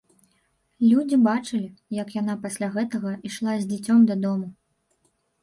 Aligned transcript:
Людзі 0.91 1.19
бачылі, 1.27 1.69
як 1.97 2.09
яна 2.21 2.33
пасля 2.47 2.71
гэтага 2.79 3.13
ішла 3.31 3.53
з 3.61 3.71
дзіцем 3.75 4.03
дадому. 4.15 4.47